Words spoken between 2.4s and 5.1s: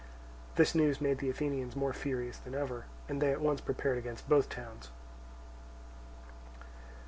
ever, and they at once prepared against both towns.